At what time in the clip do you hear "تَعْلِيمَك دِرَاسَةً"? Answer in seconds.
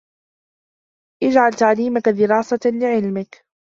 1.53-2.59